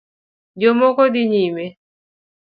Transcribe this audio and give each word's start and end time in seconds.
Jomoko 0.59 1.03
dhi 1.13 1.23
nyime 1.31 1.65